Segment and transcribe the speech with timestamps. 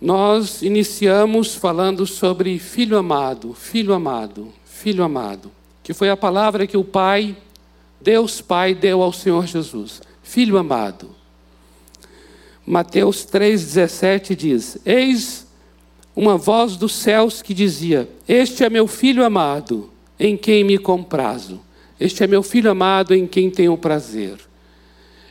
[0.00, 5.50] nós iniciamos falando sobre filho amado, filho amado, filho amado,
[5.82, 7.34] que foi a palavra que o Pai,
[8.00, 10.02] Deus Pai, deu ao Senhor Jesus.
[10.22, 11.10] Filho amado.
[12.66, 15.46] Mateus 3,17 diz: Eis
[16.14, 19.90] uma voz dos céus que dizia: Este é meu filho amado,
[20.20, 21.60] em quem me comprazo.
[21.98, 24.36] Este é meu filho amado, em quem tenho prazer.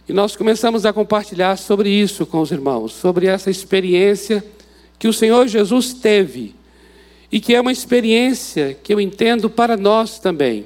[0.07, 4.43] E nós começamos a compartilhar sobre isso com os irmãos, sobre essa experiência
[4.97, 6.55] que o Senhor Jesus teve
[7.31, 10.65] e que é uma experiência que eu entendo para nós também.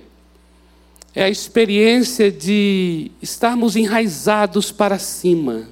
[1.15, 5.67] É a experiência de estarmos enraizados para cima.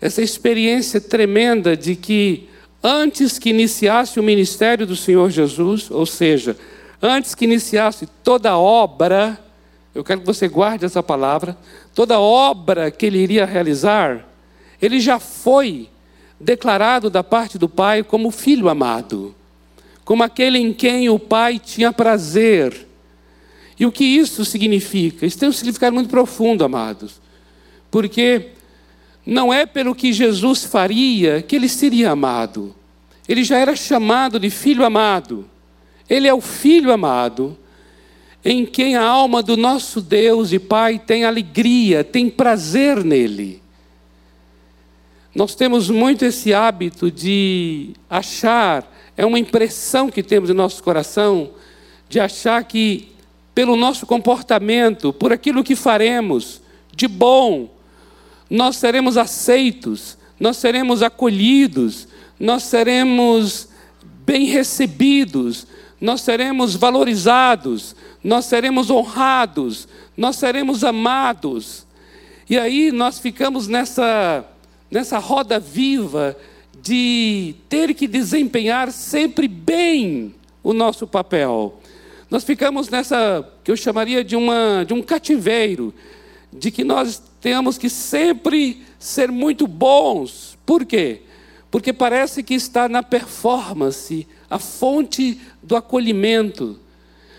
[0.00, 2.48] Essa experiência tremenda de que
[2.82, 6.56] antes que iniciasse o ministério do Senhor Jesus, ou seja,
[7.02, 9.38] antes que iniciasse toda obra,
[9.94, 11.56] eu quero que você guarde essa palavra,
[11.94, 14.28] toda obra que ele iria realizar,
[14.80, 15.88] ele já foi
[16.38, 19.34] declarado da parte do Pai como filho amado,
[20.04, 22.86] como aquele em quem o Pai tinha prazer.
[23.78, 25.26] E o que isso significa?
[25.26, 27.20] Isso tem um significado muito profundo, amados,
[27.90, 28.50] porque
[29.24, 32.74] não é pelo que Jesus faria que ele seria amado,
[33.28, 35.48] ele já era chamado de filho amado,
[36.08, 37.56] ele é o filho amado.
[38.44, 43.60] Em quem a alma do nosso Deus e Pai tem alegria, tem prazer nele.
[45.36, 51.50] Nós temos muito esse hábito de achar, é uma impressão que temos em nosso coração,
[52.08, 53.12] de achar que
[53.54, 57.68] pelo nosso comportamento, por aquilo que faremos de bom,
[58.48, 62.08] nós seremos aceitos, nós seremos acolhidos,
[62.40, 63.68] nós seremos
[64.24, 65.66] bem recebidos,
[66.00, 71.86] nós seremos valorizados, nós seremos honrados, nós seremos amados.
[72.48, 74.42] E aí nós ficamos nessa
[74.90, 76.36] nessa roda viva
[76.82, 81.80] de ter que desempenhar sempre bem o nosso papel.
[82.30, 85.94] Nós ficamos nessa, que eu chamaria de, uma, de um cativeiro,
[86.52, 90.58] de que nós temos que sempre ser muito bons.
[90.66, 91.22] Por quê?
[91.70, 96.78] Porque parece que está na performance a fonte do acolhimento.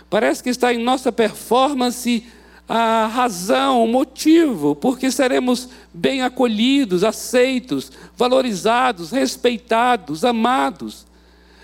[0.10, 2.24] Parece que está em nossa performance
[2.68, 11.06] a razão, o motivo, porque seremos bem acolhidos, aceitos, valorizados, respeitados, amados.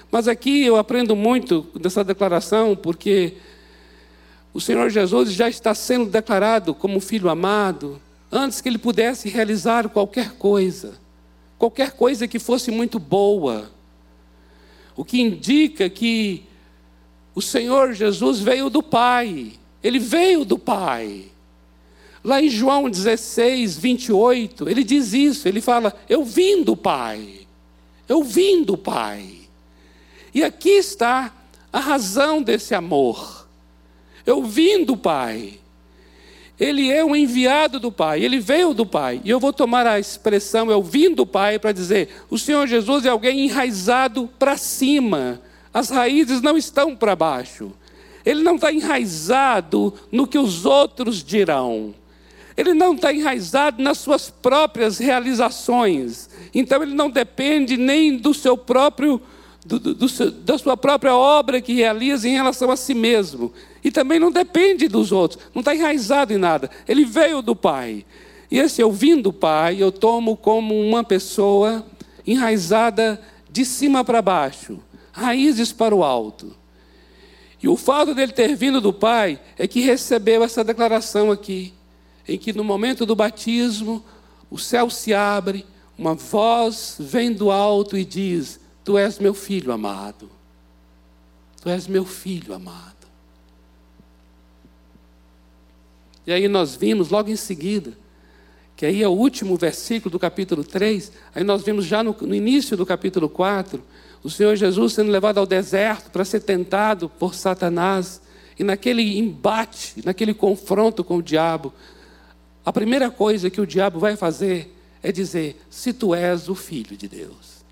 [0.09, 3.34] Mas aqui eu aprendo muito dessa declaração, porque
[4.53, 8.00] o Senhor Jesus já está sendo declarado como filho amado,
[8.31, 10.94] antes que ele pudesse realizar qualquer coisa,
[11.58, 13.70] qualquer coisa que fosse muito boa.
[14.96, 16.44] O que indica que
[17.35, 19.53] o Senhor Jesus veio do Pai
[19.84, 21.26] ele veio do Pai.
[22.24, 27.42] Lá em João 16, 28, ele diz isso, ele fala: Eu vim do Pai,
[28.08, 29.30] eu vim do Pai.
[30.34, 31.34] E aqui está
[31.72, 33.48] a razão desse amor.
[34.26, 35.60] Eu vim do Pai.
[36.60, 39.20] Ele é um enviado do Pai, ele veio do Pai.
[39.26, 43.06] E eu vou tomar a expressão eu vim do Pai para dizer: o Senhor Jesus
[43.06, 45.42] é alguém enraizado para cima,
[45.74, 47.74] as raízes não estão para baixo.
[48.25, 51.94] Ele não está enraizado no que os outros dirão.
[52.56, 56.29] Ele não está enraizado nas suas próprias realizações.
[56.53, 59.19] Então ele não depende nem do seu próprio,
[59.66, 63.51] do, do, do da sua própria obra que realiza em relação a si mesmo.
[63.84, 65.44] E também não depende dos outros.
[65.53, 66.69] Não está enraizado em nada.
[66.88, 68.05] Ele veio do Pai.
[68.50, 71.84] E esse eu vim do Pai, eu tomo como uma pessoa
[72.25, 73.19] enraizada
[73.50, 74.79] de cima para baixo,
[75.11, 76.55] raízes para o alto.
[77.63, 81.74] E o fato dele ter vindo do Pai é que recebeu essa declaração aqui,
[82.28, 84.03] em que no momento do batismo,
[84.51, 85.66] o céu se abre,
[85.97, 90.29] uma voz vem do alto e diz: Tu és meu filho amado.
[91.62, 93.07] Tu és meu filho amado.
[96.28, 97.97] E aí nós vimos logo em seguida,
[98.75, 102.35] que aí é o último versículo do capítulo 3, aí nós vimos já no, no
[102.35, 103.81] início do capítulo 4,
[104.23, 108.22] o Senhor Jesus sendo levado ao deserto para ser tentado por Satanás,
[108.58, 111.73] e naquele embate, naquele confronto com o diabo,
[112.66, 116.96] a primeira coisa que o diabo vai fazer é dizer: se tu és o filho
[116.96, 117.64] de Deus.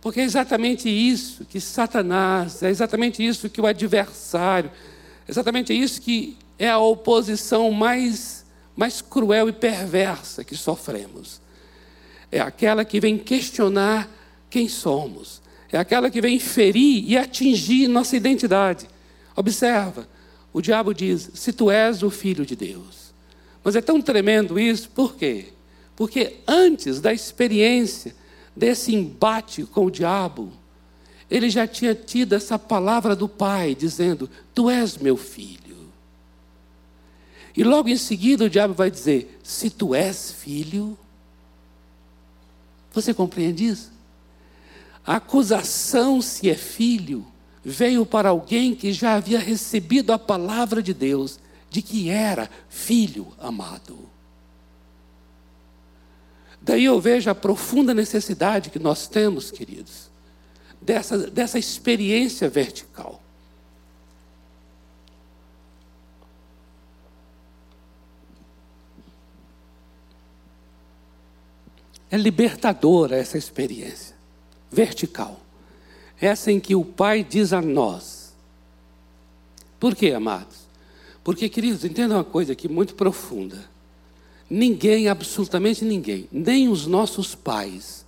[0.00, 4.70] Porque é exatamente isso que Satanás, é exatamente isso que o adversário,
[5.26, 8.46] é exatamente isso que é a oposição mais,
[8.76, 11.40] mais cruel e perversa que sofremos.
[12.30, 14.08] É aquela que vem questionar
[14.50, 15.40] quem somos.
[15.70, 18.88] É aquela que vem ferir e atingir nossa identidade.
[19.36, 20.08] Observa,
[20.52, 23.12] o diabo diz: se tu és o filho de Deus.
[23.62, 25.52] Mas é tão tremendo isso, por quê?
[25.94, 28.14] Porque antes da experiência
[28.56, 30.52] desse embate com o diabo,
[31.30, 35.58] ele já tinha tido essa palavra do Pai, dizendo: Tu és meu filho.
[37.54, 40.96] E logo em seguida o diabo vai dizer: Se tu és filho.
[42.92, 43.97] Você compreende isso?
[45.08, 47.26] A acusação, se é filho,
[47.64, 51.40] veio para alguém que já havia recebido a palavra de Deus,
[51.70, 53.98] de que era filho amado.
[56.60, 60.10] Daí eu vejo a profunda necessidade que nós temos, queridos,
[60.78, 63.22] dessa, dessa experiência vertical.
[72.10, 74.17] É libertadora essa experiência
[74.70, 75.40] vertical.
[76.20, 78.34] Essa em que o Pai diz a nós.
[79.78, 80.66] Por quê, amados?
[81.22, 83.68] Porque, queridos, entenda uma coisa aqui muito profunda.
[84.50, 88.04] Ninguém, absolutamente ninguém, nem os nossos pais,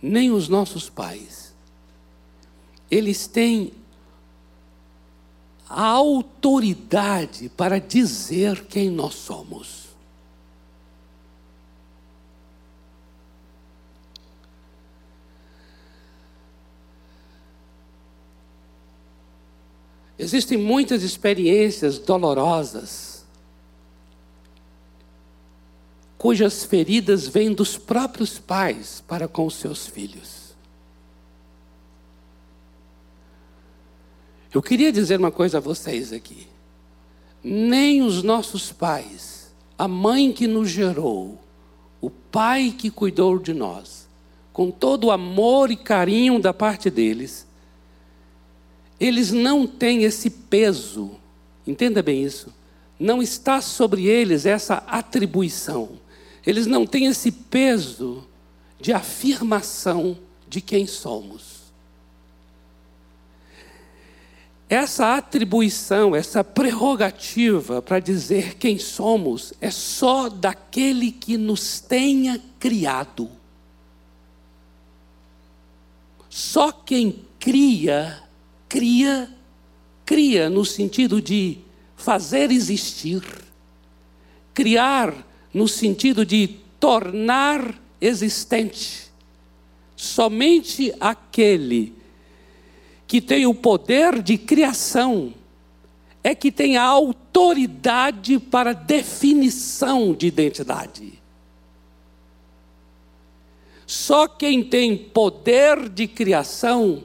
[0.00, 1.54] nem os nossos pais,
[2.90, 3.72] eles têm
[5.68, 9.85] a autoridade para dizer quem nós somos.
[20.18, 23.24] Existem muitas experiências dolorosas,
[26.16, 30.46] cujas feridas vêm dos próprios pais para com os seus filhos.
[34.52, 36.46] Eu queria dizer uma coisa a vocês aqui.
[37.44, 41.38] Nem os nossos pais, a mãe que nos gerou,
[42.00, 44.08] o pai que cuidou de nós,
[44.54, 47.46] com todo o amor e carinho da parte deles,
[48.98, 51.12] eles não têm esse peso,
[51.66, 52.52] entenda bem isso,
[52.98, 55.90] não está sobre eles essa atribuição,
[56.46, 58.26] eles não têm esse peso
[58.80, 60.16] de afirmação
[60.48, 61.56] de quem somos.
[64.68, 73.30] Essa atribuição, essa prerrogativa para dizer quem somos é só daquele que nos tenha criado.
[76.28, 78.25] Só quem cria
[78.68, 79.30] cria,
[80.04, 81.58] cria no sentido de
[81.96, 83.22] fazer existir,
[84.52, 85.14] criar
[85.52, 86.48] no sentido de
[86.78, 89.10] tornar existente.
[89.96, 91.94] Somente aquele
[93.06, 95.32] que tem o poder de criação
[96.22, 101.22] é que tem a autoridade para definição de identidade.
[103.86, 107.04] Só quem tem poder de criação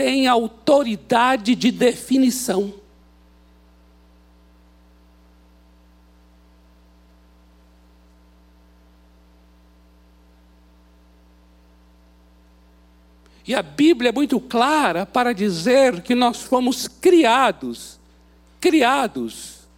[0.00, 2.72] tem autoridade de definição.
[13.46, 18.00] E a Bíblia é muito clara para dizer que nós fomos criados,
[18.58, 19.68] criados,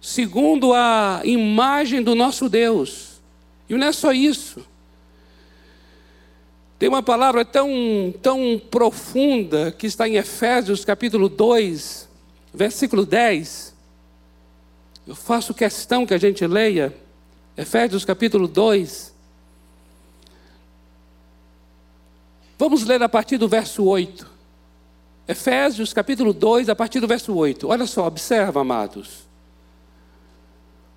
[0.00, 3.20] segundo a imagem do nosso Deus.
[3.68, 4.66] E não é só isso.
[6.78, 7.68] Tem uma palavra tão,
[8.22, 12.08] tão profunda que está em Efésios capítulo 2,
[12.54, 13.74] versículo 10.
[15.06, 16.94] Eu faço questão que a gente leia.
[17.56, 19.12] Efésios capítulo 2.
[22.56, 24.38] Vamos ler a partir do verso 8.
[25.26, 27.66] Efésios capítulo 2, a partir do verso 8.
[27.66, 29.26] Olha só, observa, amados.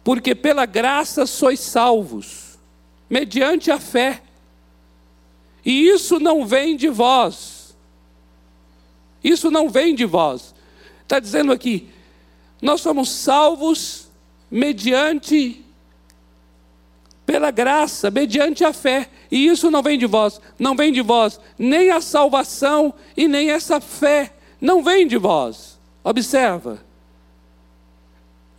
[0.03, 2.59] Porque pela graça sois salvos,
[3.09, 4.21] mediante a fé.
[5.63, 7.75] E isso não vem de vós.
[9.24, 10.53] Isso não vem de vós.
[11.03, 11.89] Está dizendo aqui,
[12.62, 14.10] nós somos salvos
[14.50, 15.63] mediante,
[17.25, 19.10] pela graça, mediante a fé.
[19.30, 20.41] E isso não vem de vós.
[20.58, 24.34] Não vem de vós nem a salvação e nem essa fé.
[24.60, 25.80] Não vem de vós.
[26.03, 26.84] Observa.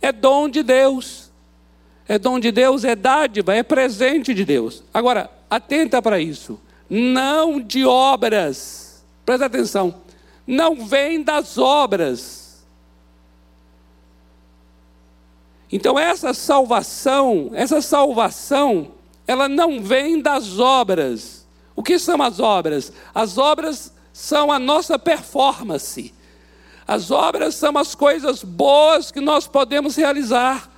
[0.01, 1.31] É dom de Deus.
[2.05, 4.83] É dom de Deus, é dádiva, é presente de Deus.
[4.93, 9.03] Agora, atenta para isso não de obras.
[9.25, 10.01] Presta atenção.
[10.45, 12.65] Não vem das obras.
[15.71, 18.91] Então essa salvação, essa salvação,
[19.25, 21.47] ela não vem das obras.
[21.75, 22.93] O que são as obras?
[23.13, 26.13] As obras são a nossa performance.
[26.87, 30.69] As obras são as coisas boas que nós podemos realizar.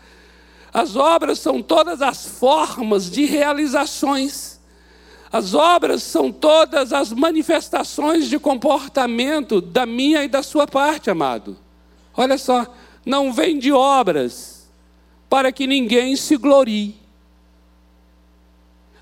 [0.73, 4.54] As obras são todas as formas de realizações.
[5.35, 11.57] As obras são todas as manifestações de comportamento da minha e da sua parte, amado.
[12.15, 12.65] Olha só,
[13.05, 14.65] não vem de obras
[15.29, 16.95] para que ninguém se glorie.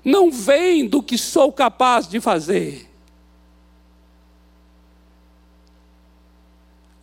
[0.04, 2.90] não vem do que sou capaz de fazer.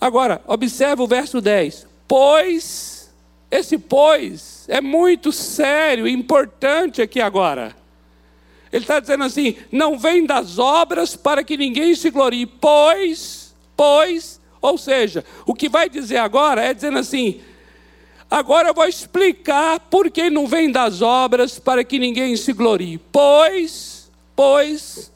[0.01, 1.87] Agora, observa o verso 10.
[2.05, 3.09] Pois,
[3.49, 7.79] esse pois é muito sério e importante aqui agora.
[8.71, 14.39] Ele está dizendo assim: não vem das obras para que ninguém se glorie, pois, pois,
[14.61, 17.41] ou seja, o que vai dizer agora é dizendo assim:
[18.29, 22.99] agora eu vou explicar por que não vem das obras para que ninguém se glorie,
[23.11, 25.11] pois, pois,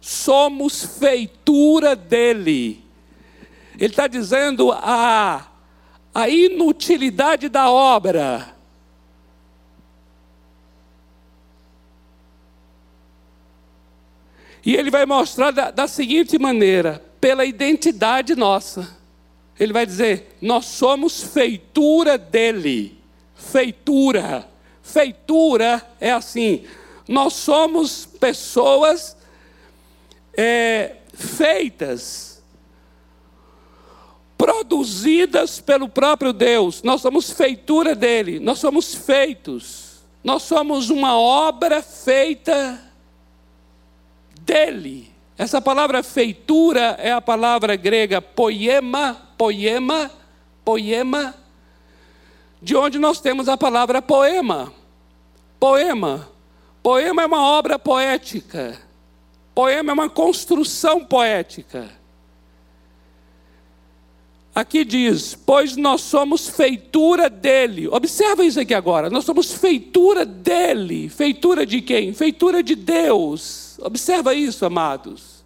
[0.00, 2.90] somos feitura dele
[3.80, 5.46] ele está dizendo a,
[6.14, 8.54] a inutilidade da obra.
[14.64, 18.98] E ele vai mostrar da, da seguinte maneira: pela identidade nossa.
[19.58, 22.98] Ele vai dizer: nós somos feitura dele.
[23.34, 24.48] Feitura.
[24.82, 26.64] Feitura é assim:
[27.06, 29.16] nós somos pessoas
[30.36, 32.30] é, feitas
[34.38, 36.82] produzidas pelo próprio Deus.
[36.82, 40.00] Nós somos feitura dele, nós somos feitos.
[40.24, 42.89] Nós somos uma obra feita
[44.50, 45.08] dele.
[45.38, 50.10] Essa palavra feitura é a palavra grega poema, poema,
[50.64, 51.34] poema,
[52.60, 54.72] de onde nós temos a palavra poema.
[55.58, 56.28] Poema.
[56.82, 58.76] Poema é uma obra poética.
[59.54, 61.88] Poema é uma construção poética.
[64.54, 67.86] Aqui diz: Pois nós somos feitura dele.
[67.88, 69.08] Observa isso aqui agora.
[69.08, 71.08] Nós somos feitura dele.
[71.08, 72.12] Feitura de quem?
[72.12, 73.69] Feitura de Deus.
[73.80, 75.44] Observa isso, amados.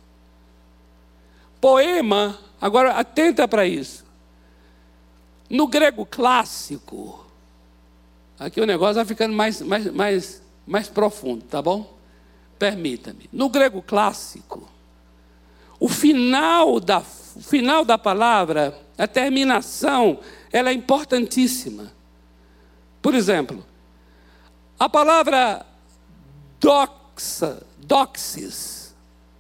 [1.61, 4.05] Poema, agora atenta para isso.
[5.49, 7.25] No grego clássico,
[8.39, 11.95] aqui o negócio vai ficando mais, mais, mais, mais profundo, tá bom?
[12.59, 13.29] Permita-me.
[13.33, 14.69] No grego clássico,
[15.79, 20.21] o final da, o final da palavra a terminação,
[20.53, 21.93] ela é importantíssima.
[23.03, 23.65] Por exemplo,
[24.79, 25.67] a palavra
[26.61, 28.95] doxa, doxis,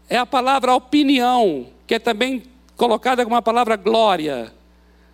[0.08, 2.42] é a palavra opinião, que é também
[2.76, 4.52] colocada como a palavra glória,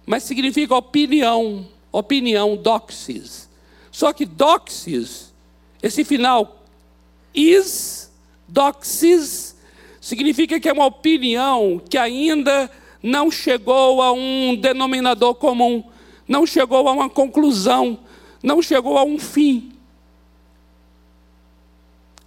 [0.07, 3.49] mas significa opinião, opinião, doxis.
[3.91, 5.33] Só que doxis,
[5.83, 6.65] esse final,
[7.35, 8.11] is,
[8.49, 9.57] doxis,
[10.01, 12.71] significa que é uma opinião que ainda
[13.03, 15.85] não chegou a um denominador comum,
[16.27, 17.99] não chegou a uma conclusão,
[18.43, 19.73] não chegou a um fim.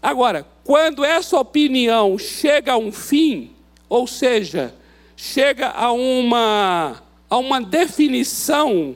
[0.01, 3.51] Agora, quando essa opinião chega a um fim,
[3.89, 4.73] ou seja,
[5.15, 8.95] chega a uma, a uma definição,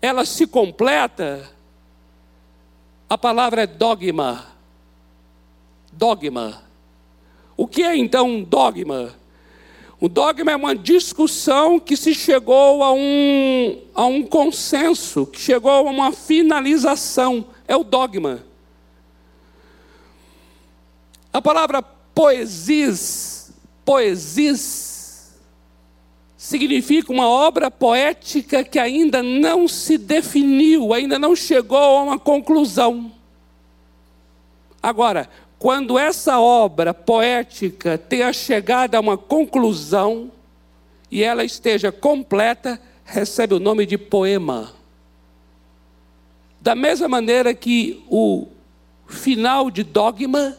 [0.00, 1.48] ela se completa,
[3.08, 4.46] a palavra é dogma.
[5.92, 6.62] Dogma.
[7.56, 9.14] O que é então um dogma?
[10.00, 15.70] O dogma é uma discussão que se chegou a um, a um consenso, que chegou
[15.70, 17.44] a uma finalização.
[17.68, 18.49] É o dogma.
[21.32, 23.52] A palavra poesis,
[23.84, 24.90] poesis,
[26.36, 33.12] significa uma obra poética que ainda não se definiu, ainda não chegou a uma conclusão.
[34.82, 40.32] Agora, quando essa obra poética tenha chegado a uma conclusão
[41.10, 44.72] e ela esteja completa, recebe o nome de poema.
[46.60, 48.46] Da mesma maneira que o
[49.06, 50.56] final de dogma,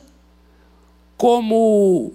[1.22, 2.12] como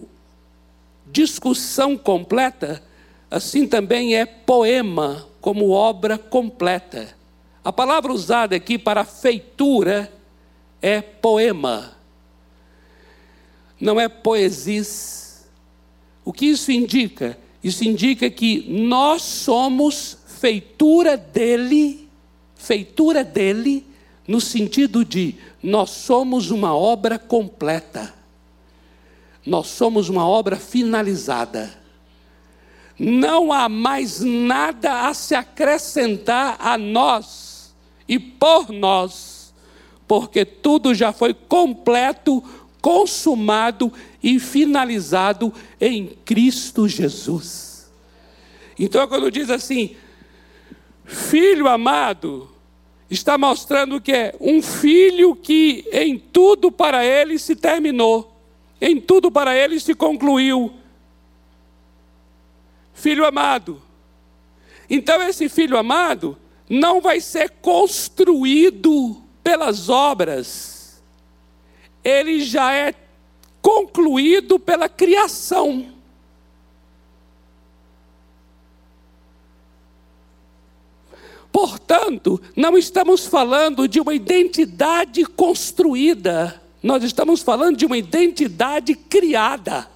[1.06, 2.82] discussão completa,
[3.30, 7.14] assim também é poema, como obra completa.
[7.62, 10.12] A palavra usada aqui para feitura
[10.82, 11.96] é poema
[13.80, 15.46] não é poesis.
[16.24, 17.38] O que isso indica?
[17.62, 22.08] Isso indica que nós somos feitura dele,
[22.54, 23.86] feitura dele,
[24.26, 28.14] no sentido de nós somos uma obra completa,
[29.46, 31.72] nós somos uma obra finalizada.
[32.98, 37.74] Não há mais nada a se acrescentar a nós
[38.08, 39.54] e por nós,
[40.08, 42.42] porque tudo já foi completo
[42.80, 47.90] consumado e finalizado em Cristo Jesus.
[48.78, 49.96] Então, quando diz assim,
[51.04, 52.48] filho amado,
[53.10, 58.35] está mostrando que é um filho que em tudo para ele se terminou,
[58.80, 60.72] em tudo para ele se concluiu.
[62.94, 63.82] Filho amado.
[64.88, 66.36] Então, esse filho amado
[66.68, 70.76] não vai ser construído pelas obras
[72.06, 72.94] ele já é
[73.60, 75.92] concluído pela criação.
[81.50, 89.90] Portanto, não estamos falando de uma identidade construída, nós estamos falando de uma identidade criada.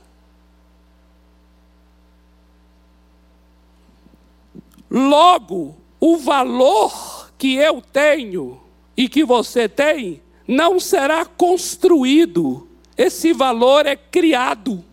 [4.90, 8.60] Logo, o valor que eu tenho
[8.96, 12.68] e que você tem não será construído,
[12.98, 14.84] esse valor é criado.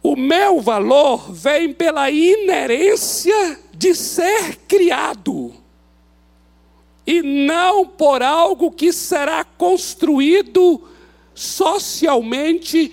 [0.00, 5.52] O meu valor vem pela inerência de ser criado,
[7.06, 10.80] e não por algo que será construído
[11.34, 12.92] socialmente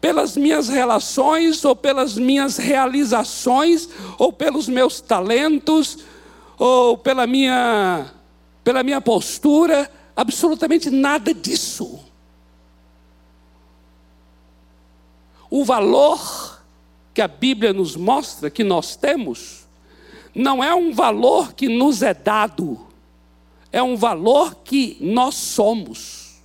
[0.00, 3.88] pelas minhas relações, ou pelas minhas realizações,
[4.18, 5.98] ou pelos meus talentos,
[6.58, 8.10] ou pela minha,
[8.64, 12.00] pela minha postura, absolutamente nada disso.
[15.50, 16.62] O valor
[17.12, 19.66] que a Bíblia nos mostra que nós temos,
[20.34, 22.89] não é um valor que nos é dado,
[23.72, 26.40] é um valor que nós somos.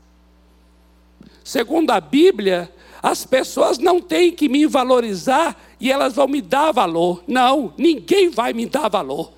[1.43, 6.71] Segundo a Bíblia, as pessoas não têm que me valorizar e elas vão me dar
[6.71, 7.23] valor.
[7.27, 9.31] Não, ninguém vai me dar valor.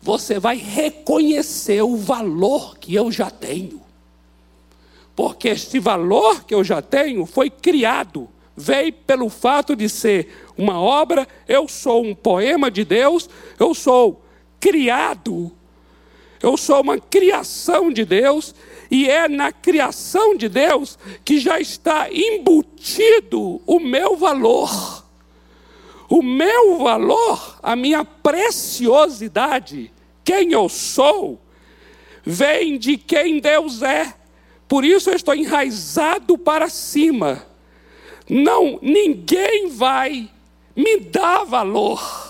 [0.00, 3.80] Você vai reconhecer o valor que eu já tenho.
[5.14, 10.80] Porque este valor que eu já tenho foi criado, veio pelo fato de ser uma
[10.80, 13.28] obra, eu sou um poema de Deus,
[13.58, 14.22] eu sou
[14.60, 15.52] criado,
[16.42, 18.54] eu sou uma criação de Deus,
[18.90, 25.04] e é na criação de Deus que já está embutido o meu valor.
[26.08, 29.92] O meu valor, a minha preciosidade,
[30.24, 31.38] quem eu sou,
[32.24, 34.14] vem de quem Deus é.
[34.66, 37.46] Por isso eu estou enraizado para cima.
[38.28, 40.30] Não, ninguém vai
[40.74, 42.27] me dar valor.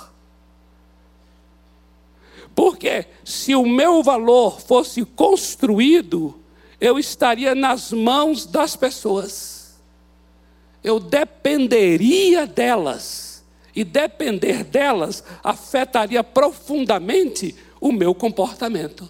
[2.58, 6.34] Porque se o meu valor fosse construído,
[6.80, 9.78] eu estaria nas mãos das pessoas.
[10.82, 13.44] Eu dependeria delas.
[13.76, 19.08] E depender delas afetaria profundamente o meu comportamento.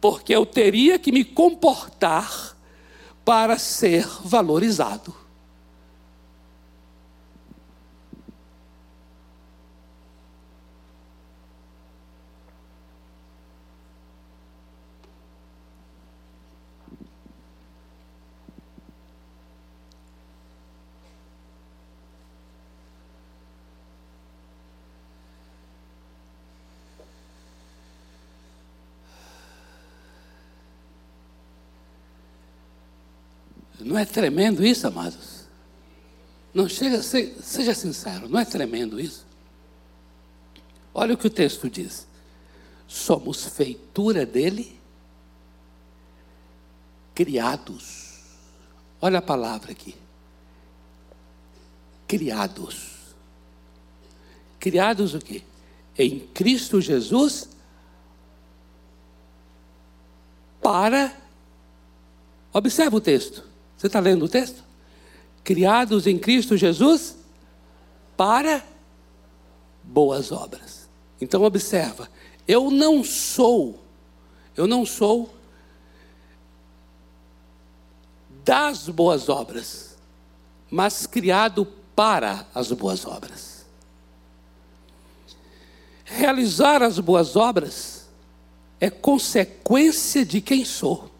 [0.00, 2.56] Porque eu teria que me comportar
[3.24, 5.14] para ser valorizado.
[33.84, 35.46] Não é tremendo isso, amados?
[36.54, 39.26] Não chega, seja sincero, não é tremendo isso?
[40.94, 42.06] Olha o que o texto diz.
[42.86, 44.78] Somos feitura dele,
[47.14, 48.20] criados.
[49.00, 49.94] Olha a palavra aqui.
[52.06, 53.14] Criados.
[54.60, 55.42] Criados o quê?
[55.96, 57.48] Em Cristo Jesus
[60.60, 61.22] para
[62.52, 63.44] Observa o texto.
[63.82, 64.62] Você está lendo o texto?
[65.42, 67.16] Criados em Cristo Jesus
[68.16, 68.64] para
[69.82, 70.88] boas obras.
[71.20, 72.08] Então observa,
[72.46, 73.82] eu não sou,
[74.56, 75.34] eu não sou
[78.44, 79.98] das boas obras,
[80.70, 81.66] mas criado
[81.96, 83.66] para as boas obras.
[86.04, 88.08] Realizar as boas obras
[88.78, 91.11] é consequência de quem sou.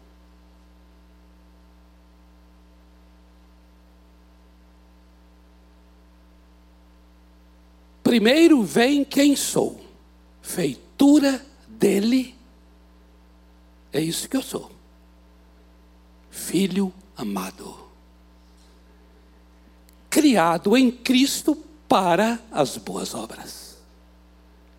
[8.13, 9.83] Primeiro vem quem sou,
[10.39, 12.35] feitura dele,
[13.91, 14.69] é isso que eu sou,
[16.29, 17.75] filho amado,
[20.11, 21.55] criado em Cristo
[21.87, 23.79] para as boas obras.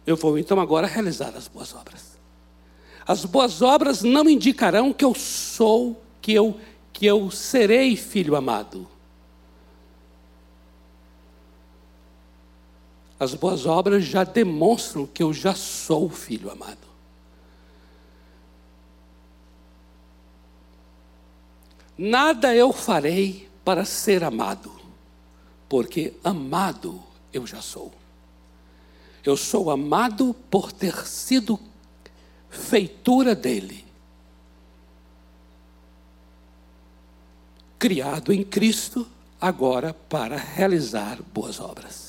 [0.07, 2.17] Eu vou então agora realizar as boas obras.
[3.05, 6.61] As boas obras não indicarão que eu sou, que eu,
[6.93, 8.94] que eu serei filho amado.
[13.25, 16.77] As boas obras já demonstram que eu já sou filho amado.
[21.97, 24.71] Nada eu farei para ser amado,
[25.71, 27.91] porque amado eu já sou.
[29.25, 31.59] Eu sou amado por ter sido
[32.51, 33.87] feitura dele.
[37.79, 39.09] Criado em Cristo,
[39.41, 42.04] agora para realizar boas obras.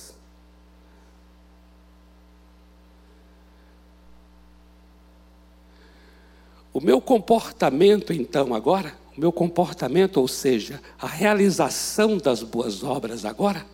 [6.76, 13.24] O meu comportamento, então, agora, o meu comportamento, ou seja, a realização das boas obras
[13.24, 13.66] agora,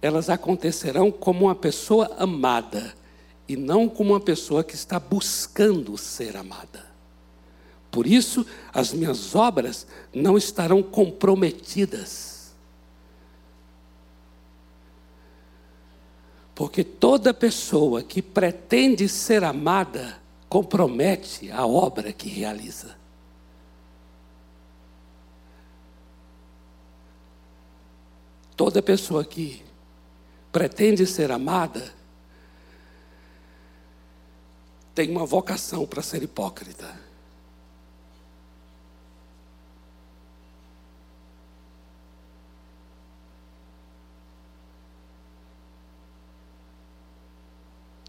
[0.00, 2.94] elas acontecerão como uma pessoa amada
[3.46, 6.86] e não como uma pessoa que está buscando ser amada.
[7.90, 12.54] Por isso, as minhas obras não estarão comprometidas.
[16.54, 22.96] Porque toda pessoa que pretende ser amada compromete a obra que realiza.
[28.56, 29.62] Toda pessoa que
[30.50, 31.94] pretende ser amada
[34.94, 36.98] tem uma vocação para ser hipócrita.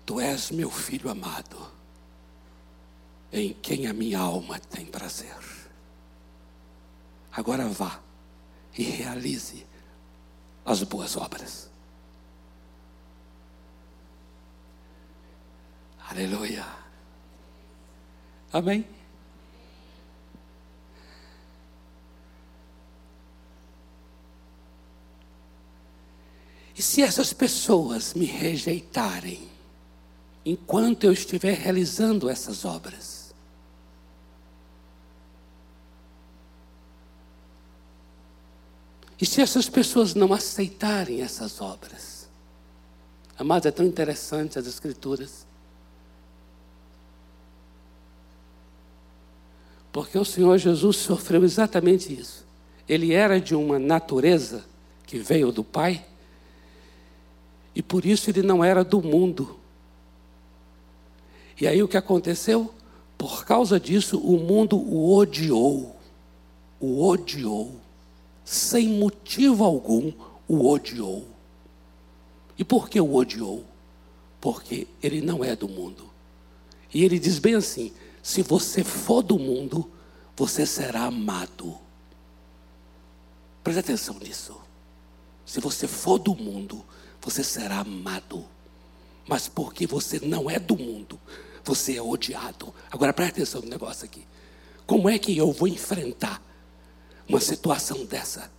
[0.05, 1.69] Tu és meu filho amado,
[3.31, 5.35] em quem a minha alma tem prazer.
[7.31, 7.99] Agora vá
[8.77, 9.65] e realize
[10.65, 11.69] as boas obras.
[16.09, 16.65] Aleluia.
[18.51, 18.87] Amém?
[26.77, 29.49] E se essas pessoas me rejeitarem,
[30.45, 33.16] enquanto eu estiver realizando essas obras.
[39.19, 42.27] E se essas pessoas não aceitarem essas obras?
[43.37, 45.45] Amados, é tão interessante as Escrituras.
[49.91, 52.45] Porque o Senhor Jesus sofreu exatamente isso.
[52.87, 54.63] Ele era de uma natureza
[55.05, 56.05] que veio do Pai,
[57.73, 59.59] e por isso ele não era do mundo.
[61.59, 62.73] E aí o que aconteceu?
[63.17, 65.95] Por causa disso, o mundo o odiou.
[66.79, 67.75] O odiou.
[68.47, 70.13] Sem motivo algum,
[70.47, 71.27] o odiou.
[72.57, 73.65] E por que o odiou?
[74.39, 76.09] Porque ele não é do mundo.
[76.93, 77.91] E ele diz bem assim:
[78.23, 79.91] se você for do mundo,
[80.33, 81.77] você será amado.
[83.65, 84.55] Preste atenção nisso.
[85.45, 86.85] Se você for do mundo,
[87.21, 88.45] você será amado.
[89.27, 91.19] Mas porque você não é do mundo,
[91.65, 92.73] você é odiado.
[92.89, 94.25] Agora preste atenção no negócio aqui.
[94.85, 96.41] Como é que eu vou enfrentar
[97.27, 98.51] uma situação dessa?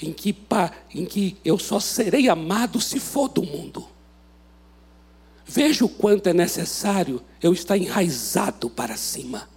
[0.00, 0.36] Em que,
[0.94, 3.88] em que eu só serei amado se for do mundo.
[5.46, 9.48] Veja o quanto é necessário eu estar enraizado para cima.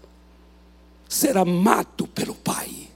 [1.07, 2.89] Ser amado pelo Pai.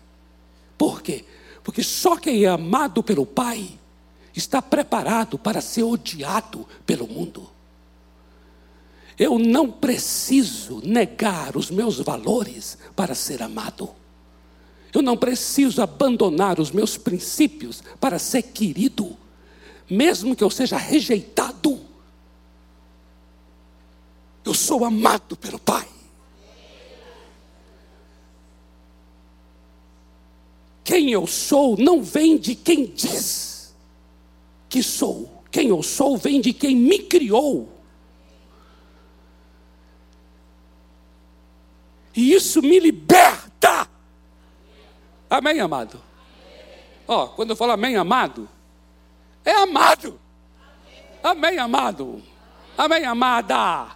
[0.77, 1.25] Por quê?
[1.63, 3.79] Porque só quem é amado pelo Pai
[4.35, 7.49] está preparado para ser odiado pelo mundo.
[9.17, 13.89] Eu não preciso negar os meus valores para ser amado.
[14.93, 19.17] Eu não preciso abandonar os meus princípios para ser querido,
[19.89, 21.81] mesmo que eu seja rejeitado.
[24.45, 25.87] Eu sou amado pelo Pai.
[30.83, 33.73] Quem eu sou não vem de quem diz
[34.69, 35.43] que sou.
[35.49, 37.71] Quem eu sou vem de quem me criou.
[42.15, 43.89] E isso me liberta.
[45.33, 45.99] Amém, amado?
[47.07, 48.47] Ó, oh, quando eu falo amém, amado,
[49.43, 50.19] é amado.
[51.23, 52.21] Amém, amado.
[52.77, 53.95] Amém, amada.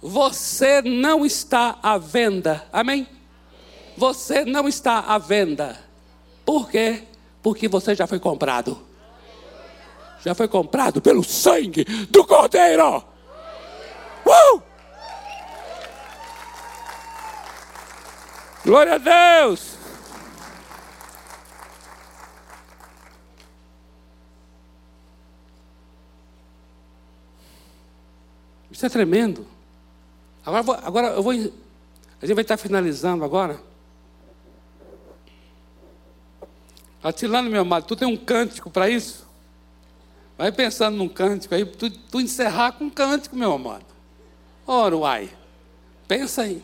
[0.00, 2.64] Você não está à venda.
[2.72, 3.08] Amém?
[3.96, 5.84] Você não está à venda.
[6.44, 7.02] Por quê?
[7.42, 8.80] Porque você já foi comprado.
[10.24, 12.98] Já foi comprado pelo sangue do Cordeiro.
[14.24, 14.67] Uh!
[18.68, 19.78] Glória a Deus!
[28.70, 29.46] Isso é tremendo.
[30.44, 31.32] Agora, agora eu vou.
[31.32, 33.58] A gente vai estar finalizando agora.
[37.02, 39.26] Atilano, meu amado, tu tem um cântico para isso?
[40.36, 43.86] Vai pensando num cântico aí, tu, tu encerrar com um cântico, meu amado.
[44.66, 45.30] Ora, uai.
[46.06, 46.62] Pensa aí.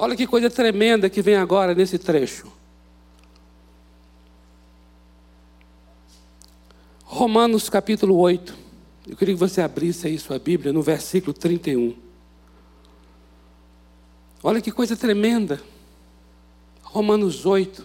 [0.00, 2.46] Olha que coisa tremenda que vem agora nesse trecho.
[7.02, 8.56] Romanos capítulo 8.
[9.08, 11.96] Eu queria que você abrisse aí sua Bíblia no versículo 31.
[14.40, 15.60] Olha que coisa tremenda.
[16.80, 17.84] Romanos 8,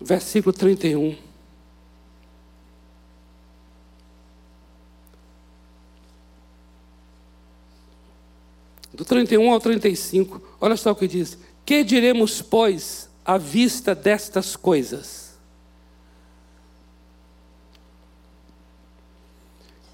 [0.00, 1.18] versículo 31.
[9.02, 11.36] Do 31 ao 35, olha só o que diz:
[11.66, 15.32] Que diremos, pois, à vista destas coisas?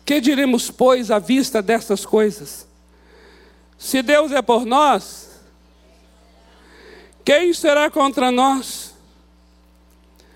[0.04, 2.68] Que diremos, pois, à vista destas coisas?
[3.78, 5.30] Se Deus é por nós,
[7.24, 8.92] quem será contra nós?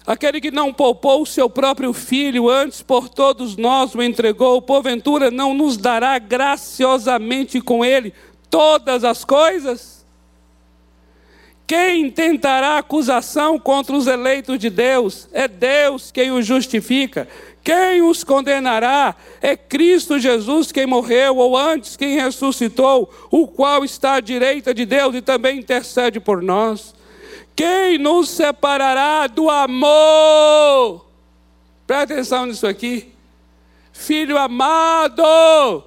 [0.07, 5.31] Aquele que não poupou o seu próprio filho, antes por todos nós o entregou, porventura
[5.31, 8.15] não nos dará graciosamente com ele
[8.53, 10.05] todas as coisas?
[11.67, 15.27] Quem tentará acusação contra os eleitos de Deus?
[15.33, 17.27] É Deus quem os justifica.
[17.65, 19.17] Quem os condenará?
[19.41, 24.85] É Cristo Jesus quem morreu, ou antes quem ressuscitou, o qual está à direita de
[24.85, 26.95] Deus e também intercede por nós.
[27.57, 31.07] Quem nos separará do amor?
[31.87, 33.15] Presta atenção nisso aqui.
[33.95, 35.85] Filho amado,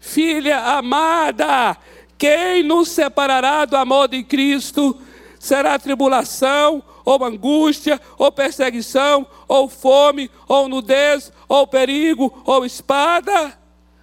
[0.00, 1.76] filha amada,
[2.18, 4.98] quem nos separará do amor de Cristo?
[5.38, 13.56] Será tribulação, ou angústia, ou perseguição, ou fome, ou nudez, ou perigo, ou espada?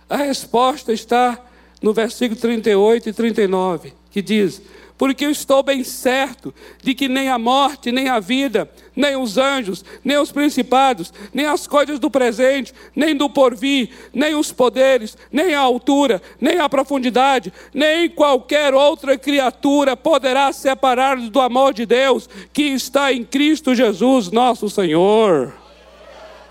[0.10, 1.39] A resposta está
[1.82, 4.62] no versículo 38 e 39, que diz:
[4.98, 9.38] porque eu estou bem certo de que nem a morte, nem a vida, nem os
[9.38, 15.18] anjos, nem os principados, nem as coisas do presente, nem do porvir, nem os poderes,
[15.32, 21.86] nem a altura, nem a profundidade, nem qualquer outra criatura poderá separar-nos do amor de
[21.86, 25.54] Deus que está em Cristo Jesus, nosso Senhor.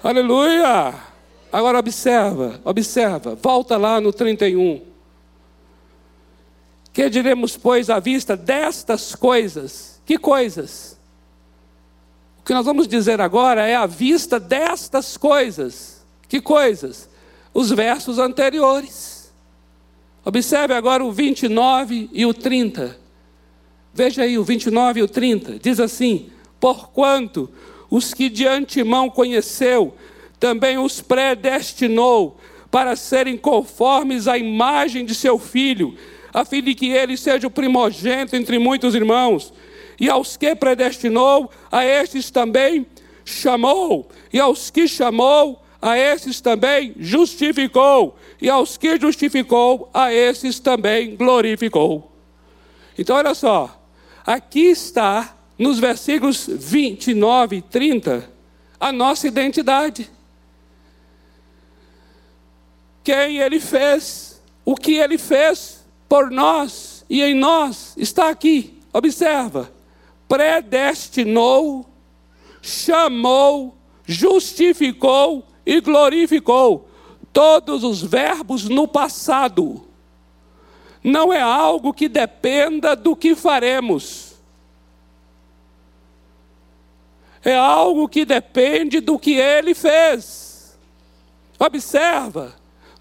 [0.03, 0.95] Aleluia!
[1.51, 4.94] Agora observa, observa, volta lá no 31.
[6.95, 10.01] Que diremos, pois, à vista destas coisas?
[10.07, 10.97] Que coisas?
[12.39, 16.07] O que nós vamos dizer agora é à vista destas coisas.
[16.29, 17.11] Que coisas?
[17.53, 19.33] Os versos anteriores.
[20.25, 22.97] Observe agora o 29 e o 30.
[23.93, 25.59] Veja aí o 29 e o 30.
[25.59, 26.31] Diz assim:
[26.61, 27.51] Porquanto
[27.91, 29.97] os que de antemão conheceu,
[30.39, 32.39] também os predestinou
[32.71, 35.97] para serem conformes à imagem de seu filho
[36.35, 39.55] a fim de que ele seja o primogênito entre muitos irmãos.
[40.01, 42.85] E aos que predestinou, a estes também
[43.25, 44.11] chamou.
[44.33, 48.19] E aos que chamou, a esses também justificou.
[48.43, 52.11] E aos que justificou, a esses também glorificou.
[52.99, 53.81] Então, olha só.
[54.27, 58.29] Aqui está, nos versículos 29 e 30,
[58.81, 60.11] a nossa identidade.
[63.05, 68.81] Quem ele fez, o que ele fez, por nós e em nós está aqui.
[68.93, 69.73] Observa:
[70.29, 71.87] predestinou,
[72.63, 76.89] chamou, justificou e glorificou.
[77.33, 79.85] Todos os verbos no passado.
[81.03, 84.35] Não é algo que dependa do que faremos.
[87.45, 90.79] É algo que depende do que ele fez.
[91.59, 92.55] Observa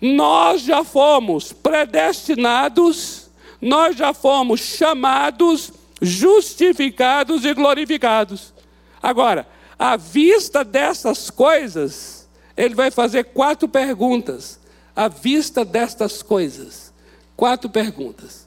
[0.06, 3.30] nós já fomos predestinados,
[3.62, 8.54] nós já fomos chamados, justificados e glorificados.
[9.02, 9.48] Agora,
[9.80, 14.60] à vista dessas coisas, ele vai fazer quatro perguntas.
[14.94, 16.94] À vista destas coisas,
[17.38, 18.46] quatro perguntas.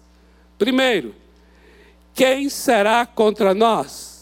[0.58, 1.14] Primeiro,
[2.14, 4.15] quem será contra nós?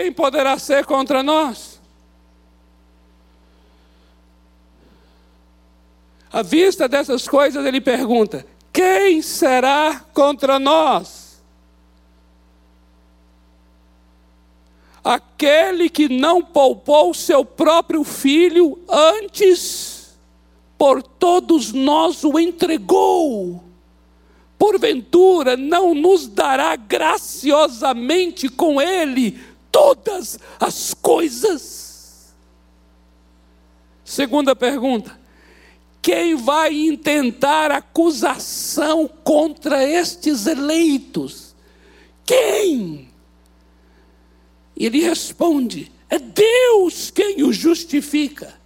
[0.00, 1.78] Quem poderá ser contra nós?
[6.32, 11.42] À vista dessas coisas, ele pergunta: Quem será contra nós?
[15.04, 20.18] Aquele que não poupou seu próprio filho, antes
[20.78, 23.62] por todos nós o entregou.
[24.58, 32.34] Porventura não nos dará graciosamente com ele todas as coisas.
[34.04, 35.18] Segunda pergunta:
[36.02, 41.54] quem vai intentar acusação contra estes eleitos?
[42.24, 43.08] Quem?
[44.76, 48.58] Ele responde: é Deus quem os justifica.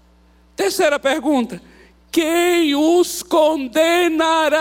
[0.57, 1.61] Terceira pergunta:
[2.11, 4.55] quem os condenará?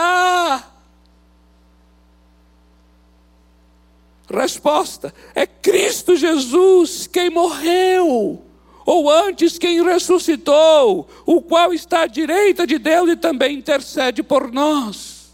[4.29, 8.41] Resposta: é Cristo Jesus quem morreu,
[8.85, 14.51] ou antes quem ressuscitou, o qual está à direita de Deus e também intercede por
[14.51, 15.33] nós.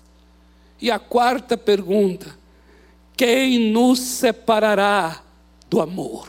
[0.82, 2.38] E a quarta pergunta:
[3.16, 5.22] quem nos separará
[5.70, 6.28] do amor?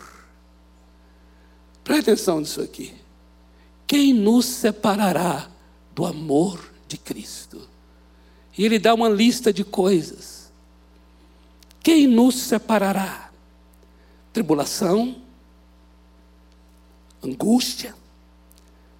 [1.85, 2.95] Preste atenção nisso aqui.
[3.87, 5.51] Quem nos separará
[5.95, 7.69] do amor de Cristo?
[8.57, 10.40] E ele dá uma lista de coisas.
[11.91, 13.33] Quem nos separará?
[14.33, 15.21] Tribulação,
[17.21, 17.97] angústia,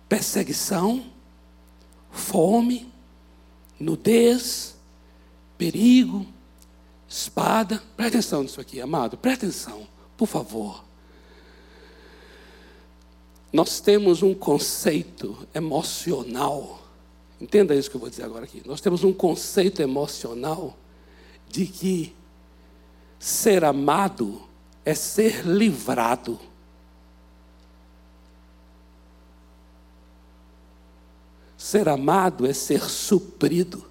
[0.09, 1.05] perseguição,
[2.11, 2.93] fome,
[3.79, 4.75] nudez,
[5.57, 6.27] perigo,
[7.09, 7.81] espada.
[7.97, 10.83] Presta atenção nisso aqui, amado, presta atenção, por favor.
[13.53, 16.83] Nós temos um conceito emocional,
[17.41, 18.61] entenda isso que eu vou dizer agora aqui.
[18.67, 20.77] Nós temos um conceito emocional
[21.49, 22.19] de que
[23.21, 24.41] ser amado
[24.83, 26.41] é ser livrado.
[31.59, 33.85] Ser amado é ser suprido.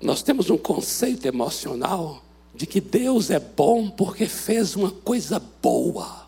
[0.00, 2.22] Nós temos um conceito emocional
[2.54, 6.23] de que Deus é bom porque fez uma coisa boa.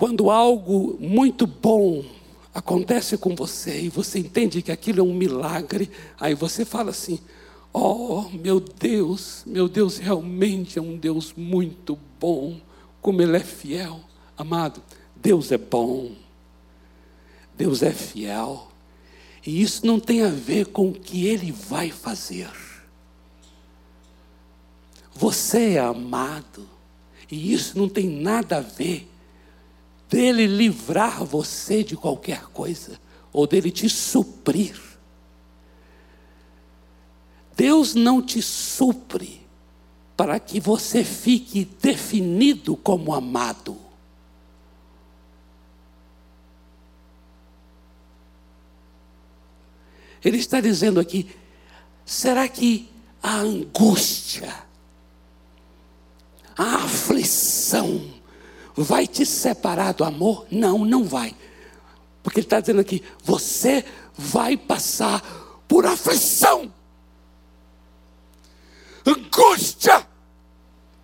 [0.00, 2.02] Quando algo muito bom
[2.54, 7.20] acontece com você e você entende que aquilo é um milagre, aí você fala assim:
[7.70, 12.58] Oh, meu Deus, meu Deus realmente é um Deus muito bom,
[13.02, 14.00] como Ele é fiel.
[14.38, 14.82] Amado,
[15.14, 16.12] Deus é bom,
[17.54, 18.68] Deus é fiel,
[19.46, 22.50] e isso não tem a ver com o que Ele vai fazer.
[25.14, 26.66] Você é amado,
[27.30, 29.06] e isso não tem nada a ver
[30.10, 33.00] dele livrar você de qualquer coisa,
[33.32, 34.76] ou dele te suprir.
[37.56, 39.40] Deus não te supre
[40.16, 43.78] para que você fique definido como amado.
[50.24, 51.34] Ele está dizendo aqui:
[52.04, 52.90] será que
[53.22, 54.52] a angústia,
[56.56, 58.19] a aflição,
[58.84, 60.46] vai te separar do amor?
[60.50, 61.34] Não, não vai.
[62.22, 63.84] Porque ele está dizendo aqui: você
[64.16, 65.22] vai passar
[65.66, 66.72] por aflição
[69.06, 70.06] angústia.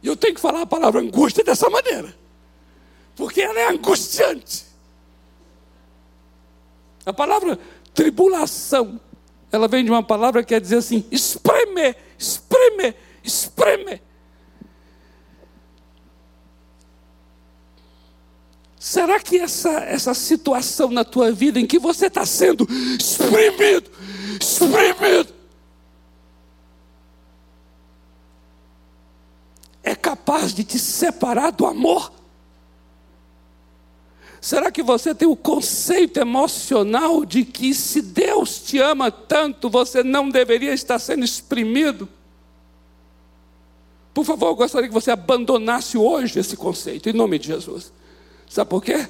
[0.03, 2.15] E eu tenho que falar a palavra angústia dessa maneira,
[3.15, 4.65] porque ela é angustiante.
[7.05, 7.59] A palavra
[7.95, 9.01] tribulação,
[9.51, 14.03] ela vem de uma palavra que quer dizer assim: espremer, espremer, espremer.
[18.87, 23.91] Será que essa, essa situação na tua vida em que você está sendo espremido,
[24.41, 25.35] espremido,
[29.83, 32.13] é capaz de te separar do amor?
[34.41, 40.05] Será que você tem o conceito emocional de que se Deus te ama tanto, você
[40.05, 42.09] não deveria estar sendo exprimido?
[44.15, 47.93] Por favor, eu gostaria que você abandonasse hoje esse conceito, em nome de Jesus.
[48.49, 49.09] Sabe por quê?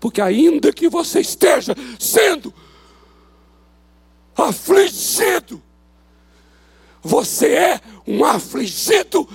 [0.00, 2.54] Porque ainda que você esteja sendo
[4.36, 5.62] afligido,
[7.02, 9.28] você é um afligido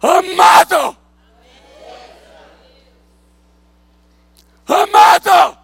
[0.00, 0.96] amado.
[4.66, 5.58] Amado.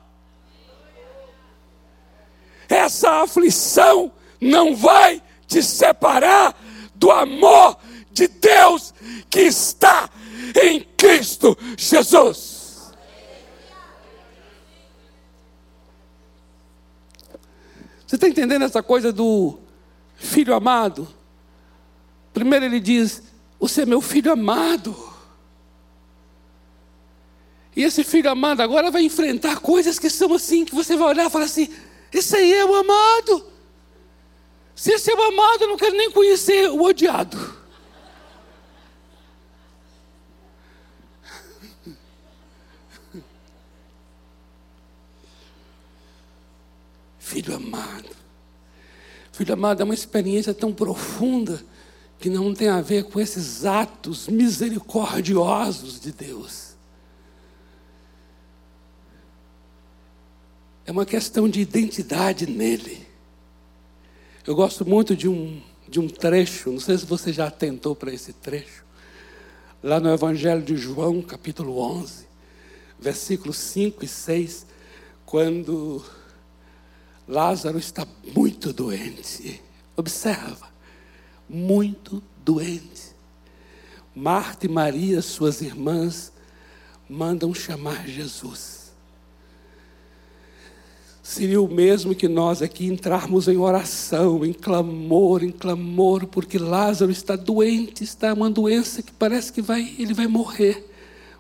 [2.69, 6.55] Essa aflição não vai te separar
[6.95, 7.79] do amor
[8.13, 8.93] de Deus
[9.31, 10.11] que está
[10.63, 12.58] em Cristo Jesus.
[18.09, 19.59] Você está entendendo essa coisa do
[20.17, 21.07] filho amado?
[22.33, 23.23] Primeiro ele diz:
[23.61, 24.97] você é meu filho amado.
[27.77, 31.27] E esse filho amado agora vai enfrentar coisas que são assim, que você vai olhar
[31.27, 31.69] e falar assim:
[32.11, 33.45] esse aí é o amado.
[34.75, 37.58] Se esse é o amado, eu não quero nem conhecer o odiado.
[47.29, 48.09] Filho amado.
[49.33, 51.63] Filho amado é uma experiência tão profunda
[52.19, 56.75] que não tem a ver com esses atos misericordiosos de Deus.
[60.87, 63.07] É uma questão de identidade nele.
[64.47, 68.13] Eu gosto muito de um de um trecho, não sei se você já atentou para
[68.13, 68.85] esse trecho,
[69.83, 72.27] lá no Evangelho de João, capítulo 11,
[73.01, 74.67] versículos 5 e 6,
[75.25, 76.05] quando
[77.29, 79.61] Lázaro está muito doente.
[79.95, 80.69] Observa,
[81.47, 83.15] muito doente.
[84.15, 86.33] Marta e Maria, suas irmãs,
[87.09, 88.93] mandam chamar Jesus.
[91.23, 97.11] Seria o mesmo que nós aqui entrarmos em oração, em clamor, em clamor, porque Lázaro
[97.11, 100.91] está doente, está uma doença que parece que vai, ele vai morrer.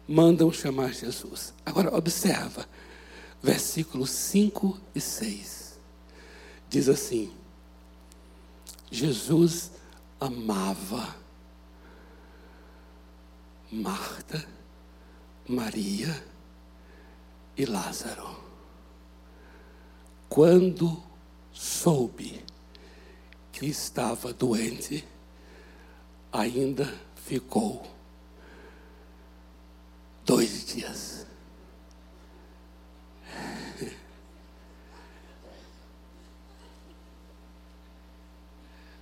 [0.06, 1.54] Mandam chamar Jesus.
[1.64, 2.66] Agora observa,
[3.42, 5.57] versículos 5 e 6.
[6.68, 7.32] Diz assim:
[8.90, 9.70] Jesus
[10.20, 11.16] amava
[13.70, 14.46] Marta,
[15.48, 16.24] Maria
[17.56, 18.36] e Lázaro.
[20.28, 21.02] Quando
[21.52, 22.44] soube
[23.50, 25.06] que estava doente,
[26.32, 27.86] ainda ficou
[30.24, 31.26] dois dias.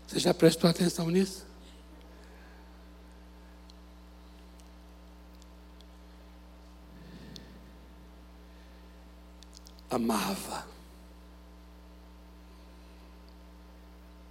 [0.07, 1.44] Você já prestou atenção nisso?
[9.90, 10.66] Amava.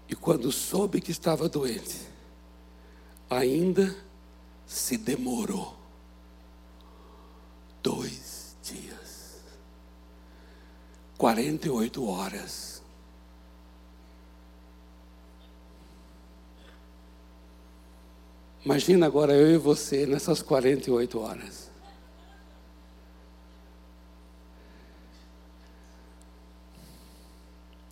[0.07, 2.07] E quando soube que estava doente,
[3.29, 3.95] ainda
[4.65, 5.77] se demorou
[7.81, 9.41] dois dias,
[11.17, 12.74] 48 horas
[18.65, 21.69] Imagina agora eu e você nessas 48 horas.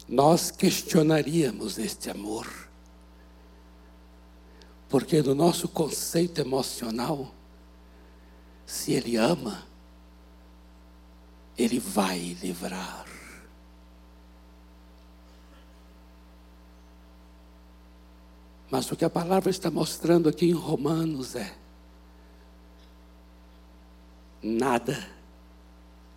[0.09, 2.47] Nós questionaríamos este amor.
[4.89, 7.32] Porque no nosso conceito emocional,
[8.65, 9.67] se Ele ama,
[11.55, 13.05] Ele vai livrar.
[18.74, 21.55] Mas o que a palavra está mostrando aqui em Romanos é:
[24.41, 24.97] nada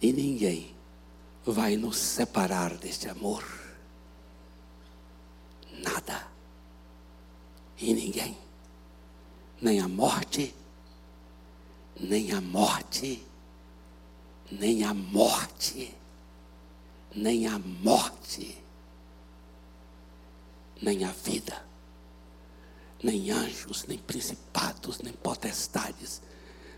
[0.00, 0.74] e ninguém
[1.44, 3.44] vai nos separar deste amor.
[5.82, 6.28] Nada
[7.78, 8.38] e ninguém,
[9.60, 10.54] nem a morte,
[12.00, 13.22] nem a morte,
[14.50, 15.94] nem a morte,
[17.14, 18.56] nem a morte,
[20.80, 21.65] nem a vida
[23.06, 26.20] nem anjos, nem principados, nem potestades,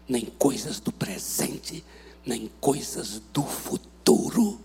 [0.06, 1.82] nem coisas do presente,
[2.26, 4.60] nem coisas do futuro,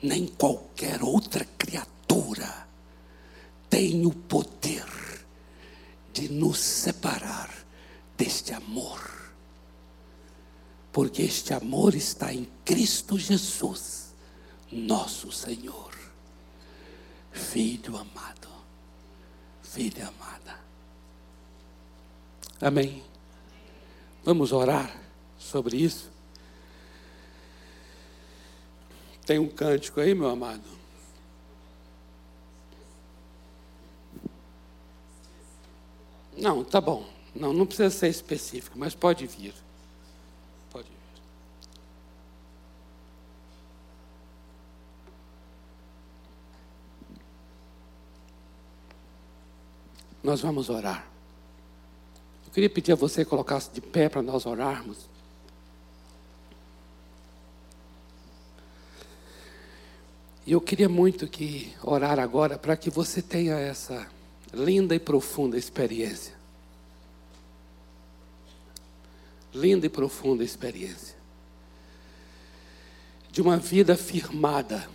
[0.00, 2.68] nem qualquer outra criatura
[3.68, 4.86] tem o poder
[6.12, 7.52] de nos separar
[8.16, 9.32] deste amor.
[10.92, 14.14] Porque este amor está em Cristo Jesus,
[14.70, 15.90] nosso Senhor,
[17.32, 18.51] Filho amado
[19.72, 20.60] filha amada.
[22.60, 23.02] Amém.
[24.22, 24.94] Vamos orar
[25.38, 26.10] sobre isso?
[29.24, 30.62] Tem um cântico aí, meu amado?
[36.36, 37.08] Não, tá bom.
[37.34, 39.54] Não, não precisa ser específico, mas pode vir.
[50.22, 51.06] Nós vamos orar.
[52.46, 55.10] Eu queria pedir a você que colocasse de pé para nós orarmos.
[60.46, 64.08] E eu queria muito que orar agora para que você tenha essa
[64.52, 66.34] linda e profunda experiência.
[69.52, 71.16] Linda e profunda experiência.
[73.30, 74.88] De uma vida firmada,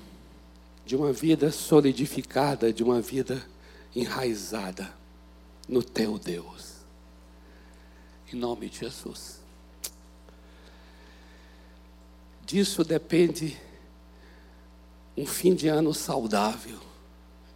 [0.85, 3.45] de uma vida solidificada, de uma vida
[3.95, 4.93] enraizada
[5.67, 6.77] no teu Deus.
[8.31, 9.39] Em nome de Jesus.
[12.45, 13.57] Disso depende
[15.17, 16.79] um fim de ano saudável.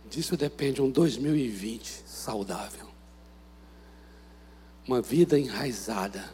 [0.09, 2.87] Disso depende um 2020 saudável.
[4.85, 6.29] Uma vida enraizada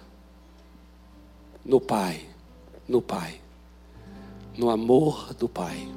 [1.63, 2.27] no Pai,
[2.87, 3.41] no Pai,
[4.57, 5.87] no amor do Pai.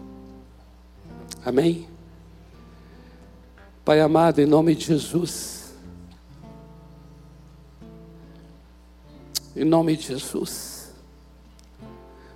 [1.45, 1.89] Amém?
[3.85, 5.60] Pai amado, em nome de Jesus.
[9.57, 10.93] Em nome de Jesus.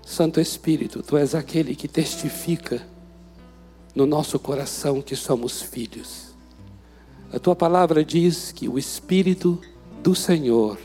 [0.04, 2.84] Santo Espírito, Tu és aquele que testifica
[3.94, 6.34] no nosso coração que somos filhos.
[7.32, 9.60] A tua palavra diz que o Espírito
[10.02, 10.78] do Senhor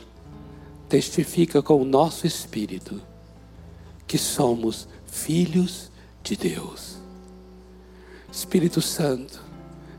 [0.87, 3.01] testifica com o nosso espírito
[4.07, 5.91] que somos filhos
[6.23, 6.97] de Deus.
[8.31, 9.43] Espírito Santo,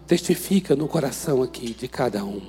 [0.06, 2.40] testifica no coração aqui de cada um.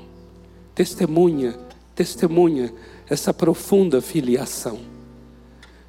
[0.73, 1.59] Testemunha,
[1.93, 2.73] testemunha
[3.11, 4.79] essa profunda filiação.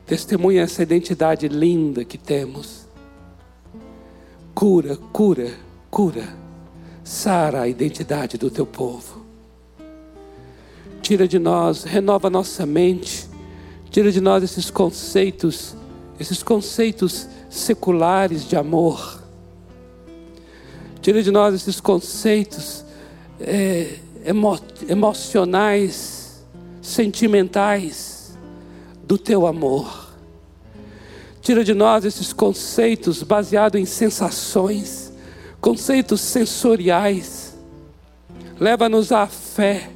[0.05, 2.87] Testemunha essa identidade linda que temos.
[4.55, 5.53] Cura, cura,
[5.91, 6.29] cura.
[7.05, 9.25] Sara a identidade do teu povo.
[11.01, 13.29] Tira de nós, renova nossa mente.
[13.91, 15.77] Tira de nós esses conceitos,
[16.19, 19.23] esses conceitos seculares de amor
[21.03, 22.85] Tira de nós esses conceitos
[23.41, 24.57] é, emo,
[24.89, 26.22] emocionais,
[26.83, 28.39] sentimentais
[29.05, 30.13] do teu amor.
[31.41, 35.13] Tira de nós esses conceitos baseados em sensações,
[35.61, 37.57] conceitos sensoriais.
[38.61, 39.91] Leva-nos à fé,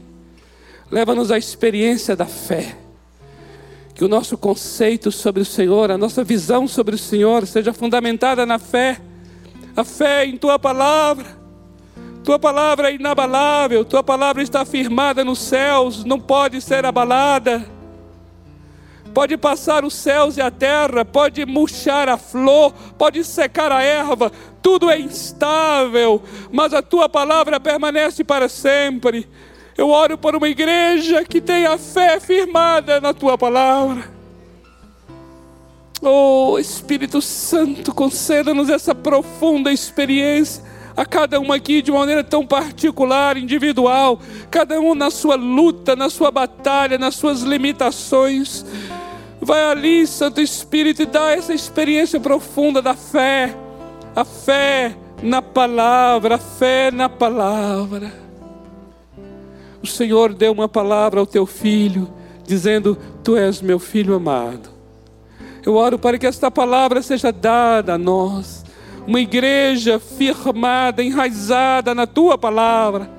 [0.91, 2.76] leva-nos à experiência da fé.
[3.95, 8.47] Que o nosso conceito sobre o Senhor, a nossa visão sobre o Senhor seja fundamentada
[8.47, 9.01] na fé
[9.76, 11.26] a fé em tua palavra.
[12.27, 17.64] Tua palavra é inabalável, tua palavra está firmada nos céus, não pode ser abalada.
[19.14, 24.33] Pode passar os céus e a terra, pode murchar a flor, pode secar a erva,
[24.61, 26.20] tudo é instável,
[26.51, 29.29] mas a tua palavra permanece para sempre.
[29.79, 34.16] Eu oro por uma igreja que tenha fé firmada na tua palavra
[36.03, 42.47] Oh Espírito Santo, conceda-nos essa profunda experiência a cada um aqui de uma maneira tão
[42.47, 44.21] particular, individual,
[44.51, 48.65] cada um na sua luta, na sua batalha, nas suas limitações.
[49.41, 53.55] Vai ali, Santo Espírito, e dá essa experiência profunda da fé,
[54.15, 58.13] a fé na palavra, a fé na palavra.
[59.83, 62.11] O Senhor deu uma palavra ao teu filho,
[62.45, 64.77] dizendo: Tu és meu filho amado
[65.67, 68.65] eu oro para que esta palavra seja dada a nós,
[69.07, 73.11] uma igreja firmada, enraizada na tua palavra.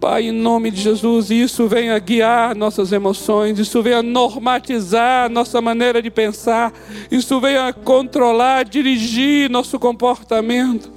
[0.00, 6.02] Pai, em nome de Jesus, isso venha guiar nossas emoções, isso venha normatizar nossa maneira
[6.02, 6.72] de pensar,
[7.08, 10.90] isso venha controlar, dirigir nosso comportamento.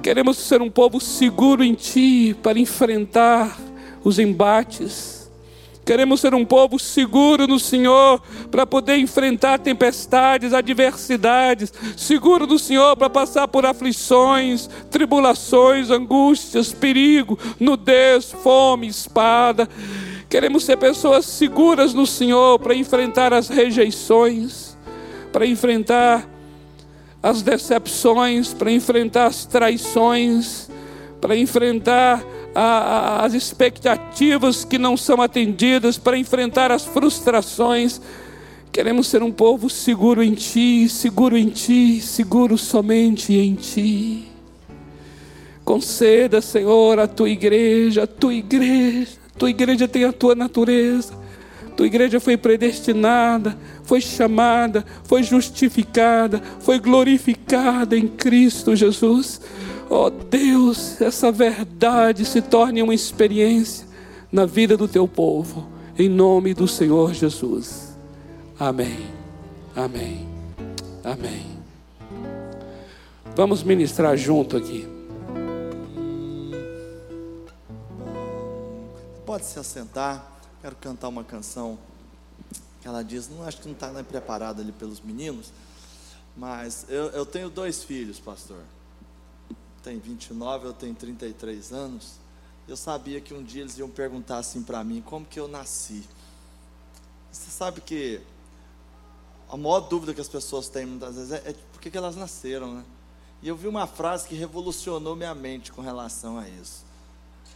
[0.00, 3.58] Queremos ser um povo seguro em Ti para enfrentar
[4.04, 5.15] os embates
[5.86, 8.20] Queremos ser um povo seguro no Senhor
[8.50, 17.38] para poder enfrentar tempestades, adversidades, seguro no Senhor para passar por aflições, tribulações, angústias, perigo,
[17.60, 19.68] nudez, fome, espada.
[20.28, 24.76] Queremos ser pessoas seguras no Senhor para enfrentar as rejeições,
[25.32, 26.28] para enfrentar
[27.22, 30.68] as decepções, para enfrentar as traições,
[31.20, 32.24] para enfrentar
[32.58, 38.00] as expectativas que não são atendidas, para enfrentar as frustrações.
[38.72, 44.28] Queremos ser um povo seguro em Ti, seguro em Ti, seguro somente em Ti.
[45.64, 51.12] Conceda, Senhor, a Tua igreja, a Tua igreja, a Tua igreja tem a Tua natureza.
[51.76, 59.42] Tua igreja foi predestinada, foi chamada, foi justificada, foi glorificada em Cristo Jesus.
[59.88, 63.86] Oh Deus, essa verdade se torne uma experiência
[64.32, 67.96] na vida do teu povo, em nome do Senhor Jesus.
[68.58, 69.06] Amém.
[69.76, 70.26] Amém.
[71.04, 71.46] Amém.
[73.36, 74.88] Vamos ministrar junto aqui.
[79.24, 80.32] Pode se assentar.
[80.62, 81.78] Quero cantar uma canção
[82.82, 85.52] que ela diz, não acho que não está preparada ali pelos meninos,
[86.36, 88.58] mas eu, eu tenho dois filhos, pastor
[89.86, 92.14] tem 29, eu tenho 33 anos.
[92.66, 96.02] Eu sabia que um dia eles iam perguntar assim para mim: como que eu nasci?
[97.30, 98.20] Você sabe que
[99.48, 102.74] a maior dúvida que as pessoas têm muitas vezes é, é por que, elas nasceram,
[102.74, 102.84] né?
[103.40, 106.84] E eu vi uma frase que revolucionou minha mente com relação a isso.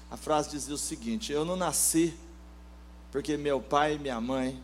[0.09, 2.14] A frase dizia o seguinte: Eu não nasci
[3.11, 4.62] porque meu pai e minha mãe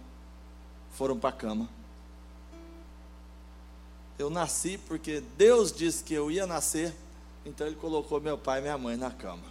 [0.92, 1.68] foram para a cama.
[4.16, 6.94] Eu nasci porque Deus disse que eu ia nascer
[7.46, 9.44] então ele colocou meu pai e minha mãe na cama.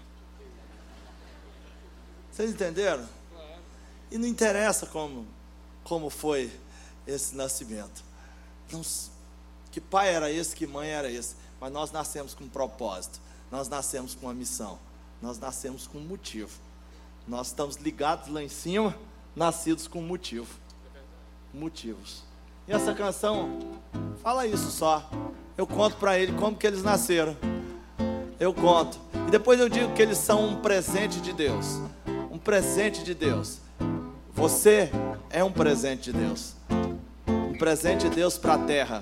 [2.29, 3.07] Vocês entenderam?
[4.11, 5.25] E não interessa como,
[5.81, 6.51] como foi
[7.07, 8.03] esse nascimento.
[8.69, 8.81] Não,
[9.71, 11.37] que pai era esse, que mãe era esse.
[11.59, 13.21] Mas nós nascemos com um propósito.
[13.49, 14.77] Nós nascemos com uma missão.
[15.21, 16.51] Nós nascemos com um motivo.
[17.25, 18.93] Nós estamos ligados lá em cima,
[19.33, 20.53] nascidos com um motivo.
[21.53, 22.23] Motivos.
[22.67, 23.79] E essa canção
[24.21, 25.09] fala isso só.
[25.57, 27.54] Eu conto para ele como que eles nasceram
[28.39, 28.99] eu conto.
[29.27, 31.79] E depois eu digo que eles são um presente de Deus.
[32.31, 33.59] Um presente de Deus.
[34.33, 34.89] Você
[35.29, 36.55] é um presente de Deus.
[37.27, 39.01] Um presente de Deus para a terra.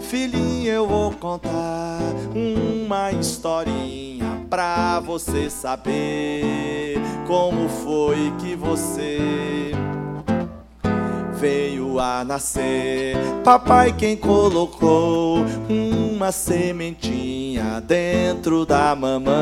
[0.00, 2.00] Filhinho, eu vou contar
[2.34, 6.96] uma historinha pra você saber
[7.26, 9.72] como foi que você
[11.36, 13.16] veio a nascer.
[13.44, 19.36] Papai quem colocou uma sementinha dentro da mamãe.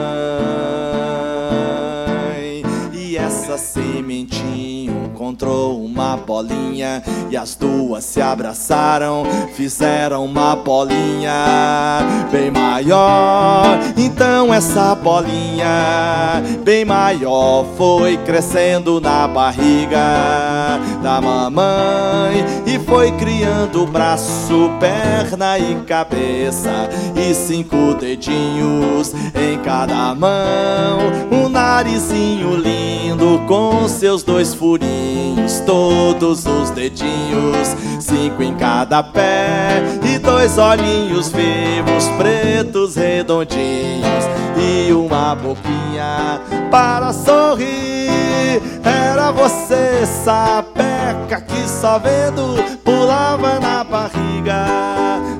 [3.25, 12.01] Essa sementinha encontrou uma bolinha e as duas se abraçaram, fizeram uma bolinha
[12.31, 13.79] bem maior.
[13.97, 24.71] Então essa bolinha bem maior foi crescendo na barriga da mamãe e foi criando braço,
[24.79, 30.99] perna e cabeça e cinco dedinhos em cada mão,
[31.33, 33.14] um narizinho lindo
[33.47, 37.69] com seus dois furinhos todos os dedinhos,
[38.01, 44.25] cinco em cada pé e dois olhinhos vivos, pretos redondinhos
[44.57, 46.41] e uma boquinha
[46.71, 48.61] para sorrir.
[48.85, 54.67] Era você, sapeca, que só vendo pulava na barriga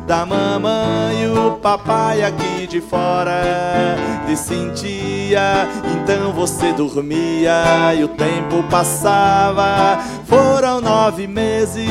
[0.07, 3.97] da mamãe e o papai aqui de fora
[4.29, 5.67] lhe sentia.
[5.95, 9.99] Então você dormia e o tempo passava.
[10.27, 11.89] Foram nove meses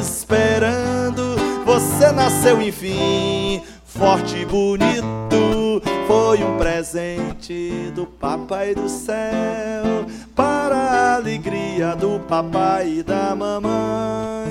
[0.00, 1.34] esperando.
[1.66, 5.82] Você nasceu enfim, forte e bonito.
[6.06, 14.50] Foi um presente do papai do céu para a alegria do papai e da mamãe,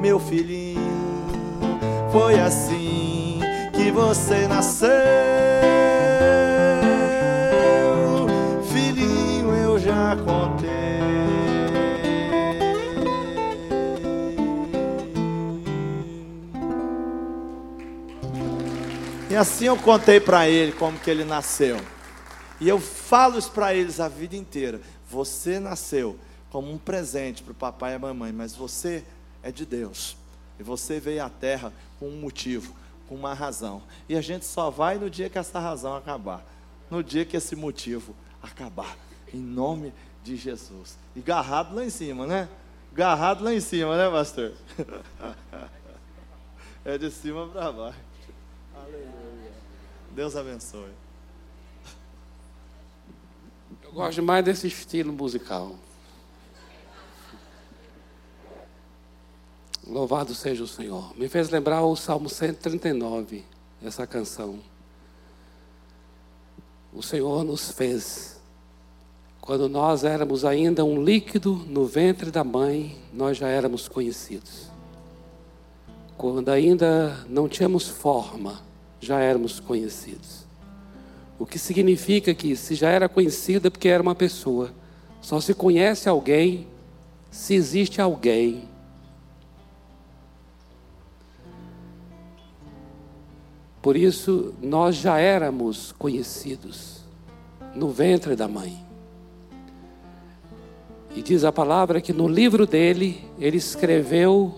[0.00, 0.78] meu filhinho
[2.10, 3.27] foi assim
[3.90, 4.88] você nasceu.
[8.70, 10.68] Filhinho, eu já contei.
[19.30, 21.76] E assim eu contei para ele como que ele nasceu.
[22.60, 24.80] E eu falo isso para eles a vida inteira.
[25.08, 26.18] Você nasceu
[26.50, 29.04] como um presente para o papai e a mamãe, mas você
[29.42, 30.16] é de Deus.
[30.58, 32.74] E você veio à terra com um motivo,
[33.08, 33.82] com uma razão.
[34.08, 36.44] E a gente só vai no dia que essa razão acabar.
[36.90, 38.96] No dia que esse motivo acabar.
[39.32, 39.92] Em nome
[40.22, 40.98] de Jesus.
[41.16, 42.48] E garrado lá em cima, né?
[42.92, 44.52] Garrado lá em cima, né, pastor?
[46.84, 47.98] é de cima para baixo.
[48.74, 49.52] Aleluia.
[50.14, 50.92] Deus abençoe.
[53.82, 55.74] Eu gosto mais desse estilo musical.
[59.88, 61.16] Louvado seja o Senhor.
[61.16, 63.42] Me fez lembrar o Salmo 139,
[63.82, 64.58] essa canção.
[66.92, 68.38] O Senhor nos fez.
[69.40, 74.70] Quando nós éramos ainda um líquido no ventre da mãe, nós já éramos conhecidos.
[76.18, 78.60] Quando ainda não tínhamos forma,
[79.00, 80.44] já éramos conhecidos.
[81.38, 84.70] O que significa que se já era conhecida porque era uma pessoa.
[85.22, 86.66] Só se conhece alguém
[87.30, 88.68] se existe alguém
[93.88, 96.98] Por isso, nós já éramos conhecidos
[97.74, 98.78] no ventre da mãe.
[101.16, 104.56] E diz a palavra que no livro dele, ele escreveu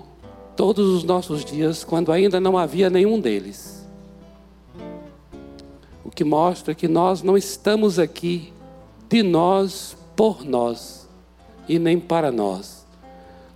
[0.57, 3.87] todos os nossos dias, quando ainda não havia nenhum deles.
[6.05, 8.53] O que mostra que nós não estamos aqui
[9.09, 11.09] de nós, por nós,
[11.69, 12.85] e nem para nós.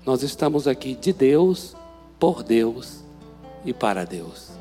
[0.06, 1.74] Nós estamos aqui de Deus,
[2.16, 3.00] por Deus
[3.64, 4.53] e para Deus.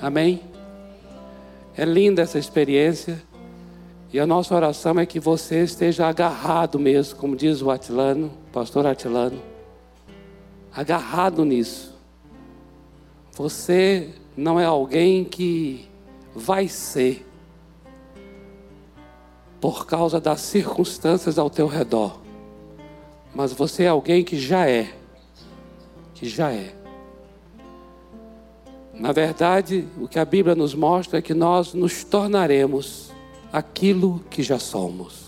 [0.00, 0.40] Amém?
[1.76, 3.22] É linda essa experiência.
[4.12, 8.86] E a nossa oração é que você esteja agarrado mesmo, como diz o Atilano, pastor
[8.86, 9.40] Atilano.
[10.74, 11.94] Agarrado nisso.
[13.32, 15.88] Você não é alguém que
[16.34, 17.26] vai ser
[19.60, 22.20] por causa das circunstâncias ao teu redor.
[23.34, 24.94] Mas você é alguém que já é.
[26.14, 26.74] Que já é.
[28.98, 33.12] Na verdade, o que a Bíblia nos mostra é que nós nos tornaremos
[33.52, 35.26] aquilo que já somos.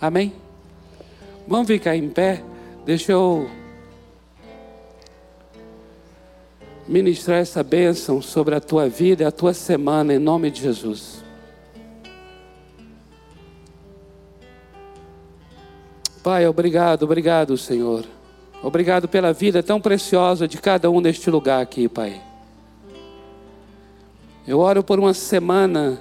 [0.00, 0.32] Amém?
[1.48, 2.42] Vamos ficar em pé?
[2.84, 3.48] Deixa eu
[6.86, 11.22] ministrar essa bênção sobre a tua vida e a tua semana, em nome de Jesus.
[16.22, 18.04] Pai, obrigado, obrigado, Senhor.
[18.62, 22.29] Obrigado pela vida tão preciosa de cada um neste lugar aqui, Pai.
[24.46, 26.00] Eu oro por uma semana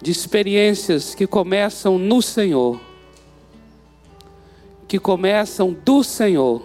[0.00, 2.80] de experiências que começam no Senhor,
[4.88, 6.62] que começam do Senhor,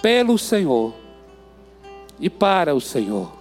[0.00, 0.94] pelo Senhor
[2.20, 3.32] e para o Senhor.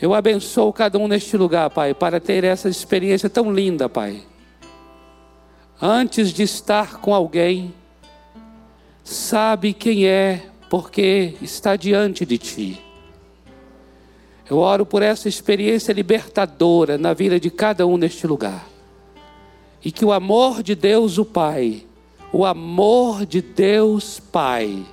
[0.00, 4.22] Eu abençoo cada um neste lugar, Pai, para ter essa experiência tão linda, Pai.
[5.80, 7.74] Antes de estar com alguém,
[9.02, 12.85] sabe quem é, porque está diante de Ti.
[14.48, 18.66] Eu oro por essa experiência libertadora na vida de cada um neste lugar.
[19.84, 21.84] E que o amor de Deus, o Pai,
[22.32, 24.84] o amor de Deus, Pai,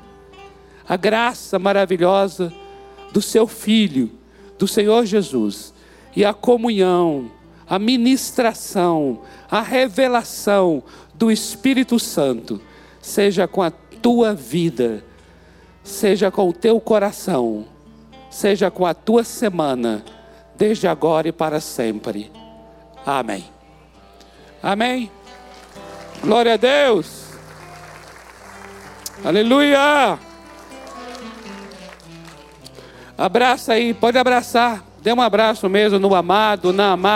[0.87, 2.53] a graça maravilhosa
[3.11, 4.11] do Seu Filho,
[4.57, 5.73] do Senhor Jesus,
[6.15, 7.31] e a comunhão,
[7.67, 10.83] a ministração, a revelação
[11.13, 12.59] do Espírito Santo,
[13.01, 15.03] seja com a tua vida,
[15.83, 17.65] seja com o teu coração,
[18.33, 20.03] seja com a tua semana,
[20.55, 22.31] desde agora e para sempre.
[23.05, 23.45] Amém.
[24.61, 25.11] Amém.
[26.21, 27.27] Glória a Deus.
[29.23, 30.17] Aleluia.
[33.15, 34.83] Abraça aí, pode abraçar.
[35.01, 37.13] Dê um abraço mesmo no amado, na amada.